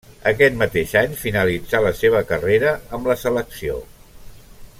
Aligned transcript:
Aquest 0.29 0.55
mateix 0.61 0.93
any 1.01 1.13
finalitzà 1.25 1.81
la 1.89 1.93
seva 2.01 2.25
carrera 2.33 2.75
amb 2.99 3.13
la 3.13 3.19
selecció. 3.27 3.79